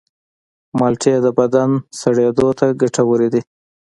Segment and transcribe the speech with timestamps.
[0.77, 1.69] مالټې د بدن
[1.99, 3.41] سړېدو ته ګټورې دي.